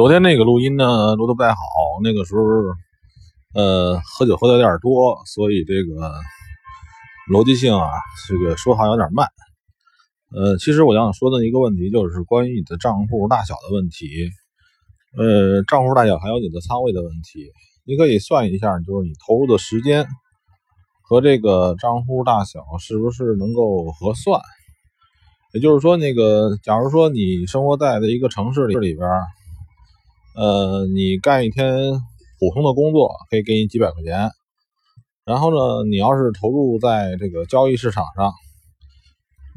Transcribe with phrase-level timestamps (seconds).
[0.00, 1.60] 昨天那个录音呢，录的不太好。
[2.02, 2.40] 那个时候，
[3.54, 6.10] 呃，喝酒喝的有点多，所以这个
[7.30, 7.86] 逻辑性啊，
[8.26, 9.28] 这个说话有点慢。
[10.34, 14.30] 呃，其实我想说的一个问题就是关于你的账户大小的问题。
[15.18, 17.50] 呃，账户大小还有你的仓位的问题，
[17.84, 20.06] 你可以算一下，就是你投入的时间
[21.02, 24.40] 和这个账户大小是不是能够合算。
[25.52, 29.06] 也就是说，那个，假如说你生活在的一个城市里里边。
[30.40, 31.74] 呃，你干一天
[32.38, 34.30] 普通的工作可以给你几百块钱，
[35.26, 38.32] 然后呢，你要是投入在这个交易市场上，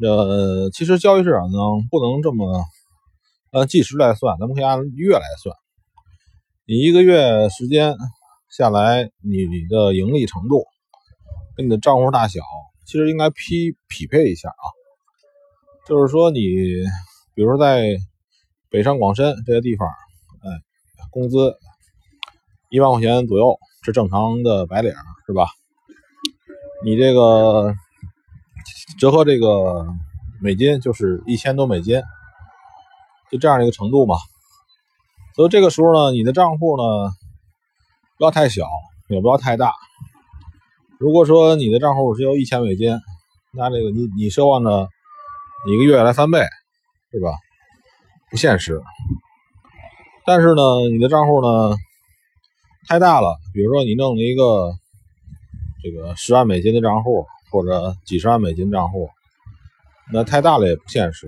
[0.01, 1.57] 呃，其实交易市场呢
[1.89, 2.65] 不能这么
[3.51, 5.55] 按计时来算，咱们可以按月来算。
[6.67, 7.95] 你一个月时间
[8.49, 10.65] 下来，你的盈利程度
[11.55, 12.41] 跟你的账户大小
[12.85, 14.65] 其实应该匹匹配一下啊。
[15.87, 16.41] 就是说，你
[17.33, 17.95] 比如说在
[18.69, 19.87] 北上广深这些地方。
[21.13, 21.55] 工资
[22.69, 24.91] 一万块钱左右是正常的白领，
[25.27, 25.47] 是吧？
[26.83, 27.73] 你这个
[28.99, 29.85] 折合这个
[30.41, 32.01] 美金就是一千多美金，
[33.31, 34.15] 就这样一个程度嘛。
[35.35, 36.83] 所以这个时候呢，你的账户呢
[38.17, 38.67] 不要太小，
[39.07, 39.71] 也不要太大。
[40.99, 42.99] 如果说你的账户只有一千美金，
[43.53, 44.89] 那这个你你奢望着
[45.67, 46.39] 一个月来翻倍，
[47.11, 47.29] 是吧？
[48.31, 48.81] 不现实。
[50.25, 51.75] 但是呢，你的账户呢
[52.87, 54.73] 太大了，比如说你弄了一个
[55.83, 59.09] 这个十万美金的账户，或者几十万美金账户，
[60.13, 61.27] 那太大了也不现实。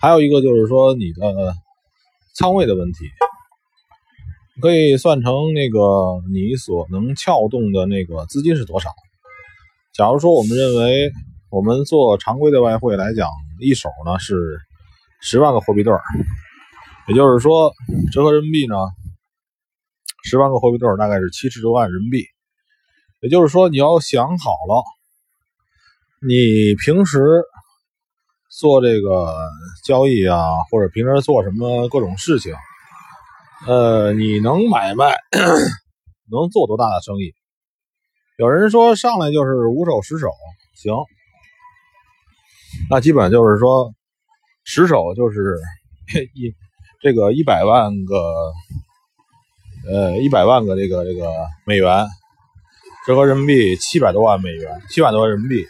[0.00, 1.54] 还有一个就是说你的
[2.36, 2.98] 仓位的问题，
[4.60, 5.78] 可以算成那个
[6.32, 8.90] 你所能撬动的那个资金是多少。
[9.92, 11.10] 假如说我们认为
[11.50, 13.28] 我们做常规的外汇来讲，
[13.58, 14.60] 一手呢是
[15.20, 16.00] 十万个货币对儿。
[17.08, 17.72] 也就是说，
[18.12, 18.74] 折合人民币呢，
[20.24, 22.22] 十万个货币对大概是七十多万人民币。
[23.20, 24.84] 也就是说，你要想好了，
[26.20, 27.42] 你平时
[28.50, 29.34] 做这个
[29.86, 30.36] 交易啊，
[30.70, 32.54] 或者平时做什么各种事情，
[33.66, 35.16] 呃，你能买卖，
[36.30, 37.32] 能做多大的生意？
[38.36, 40.28] 有人说上来就是五手十手，
[40.76, 40.94] 行，
[42.90, 43.94] 那基本就是说
[44.62, 45.56] 十手就是
[46.34, 46.54] 一。
[47.00, 48.52] 这个一百万个，
[49.88, 51.30] 呃，一百万个这个这个
[51.64, 52.06] 美元，
[53.06, 55.64] 折合人民币七百多万美元，七百多万人民币。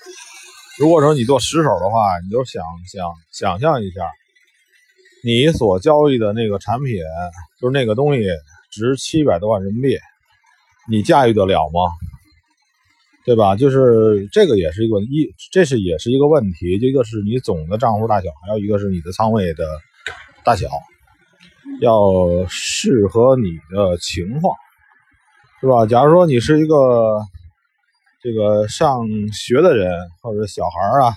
[0.78, 4.08] 如果说你做十手的话，你就想想想象一下，
[5.22, 6.94] 你所交易的那个产品，
[7.60, 8.22] 就是那个东西
[8.70, 9.98] 值七百多万人民币，
[10.88, 11.92] 你驾驭得了吗？
[13.26, 13.54] 对吧？
[13.54, 16.78] 就是这个也是一个一，这是也是一个问题。
[16.80, 19.66] 一个是你总的账户大小，还有一个是你的仓位的
[20.42, 20.70] 大小。
[21.80, 24.56] 要适合你的情况，
[25.60, 25.86] 是吧？
[25.86, 27.20] 假如说你是一个
[28.22, 31.14] 这个上学的人，或者小孩啊，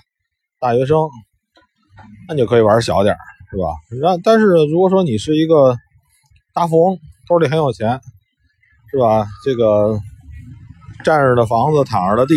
[0.60, 0.98] 大学生，
[2.28, 3.16] 那你就可以玩小点
[3.50, 3.64] 是吧？
[4.00, 5.76] 让但是如果说你是一个
[6.54, 8.00] 大富翁，兜里很有钱，
[8.90, 9.26] 是吧？
[9.44, 9.98] 这个
[11.04, 12.34] 站着的房子，躺着的地，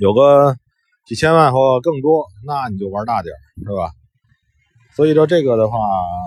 [0.00, 0.56] 有个
[1.06, 3.34] 几千万或更多，那你就玩大点
[3.64, 3.92] 是吧？
[4.96, 5.78] 所以说这个的话，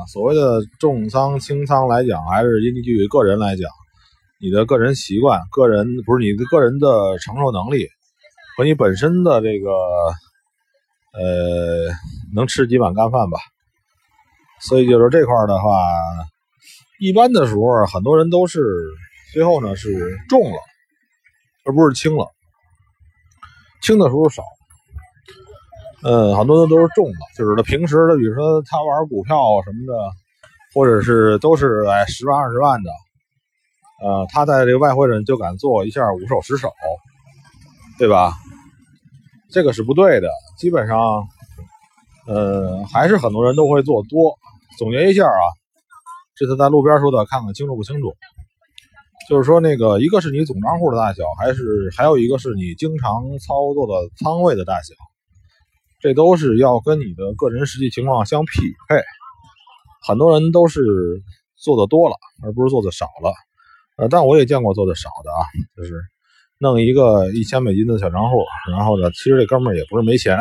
[0.07, 3.69] 所谓的重仓轻仓来讲，还是根据个人来讲，
[4.39, 7.87] 你的个人习惯、个人不是你的个人的承受能力
[8.57, 9.69] 和你本身的这个
[11.13, 11.93] 呃
[12.33, 13.37] 能吃几碗干饭吧。
[14.61, 15.69] 所以就是这块的话，
[16.99, 18.61] 一般的时候很多人都是
[19.33, 20.57] 最后呢是重了，
[21.65, 22.27] 而不是轻了，
[23.81, 24.41] 轻的时候少。
[26.05, 29.93] 嗯，很多人都是中的，就是他平时他，比如说他玩股票什么的，
[30.73, 32.89] 或者是都是哎十万二十万的，
[34.03, 36.71] 呃，他在这个外汇上就敢做一下五手十手，
[37.97, 38.33] 对吧？
[39.49, 40.27] 这个是不对的。
[40.57, 41.25] 基本上，
[42.27, 44.35] 呃，还是很多人都会做多。
[44.77, 45.43] 总结一下啊，
[46.35, 48.13] 这次在路边说的，看看清楚不清楚？
[49.29, 51.63] 就是说那个，一个是你总账户的大小，还是
[51.95, 54.93] 还有一个是你经常操作的仓位的大小。
[56.03, 58.59] 这都是要跟你的个人实际情况相匹
[58.89, 59.01] 配，
[60.05, 60.81] 很多人都是
[61.55, 63.33] 做的多了，而不是做的少了。
[63.95, 65.47] 呃，但我也见过做的少的啊，
[65.77, 65.93] 就是
[66.57, 70.37] 弄一个一千美金的小账户，然后呢，其实这哥们儿也不是没钱，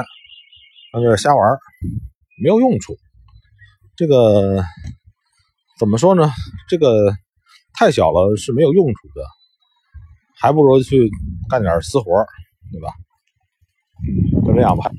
[0.91, 1.57] 他就是瞎玩，
[2.43, 2.97] 没有用处。
[3.95, 4.65] 这个
[5.79, 6.29] 怎么说呢？
[6.69, 7.15] 这个
[7.79, 9.23] 太小了是没有用处的，
[10.41, 11.09] 还不如去
[11.49, 12.27] 干点私活，
[12.73, 12.89] 对吧？
[14.45, 14.91] 就这样吧。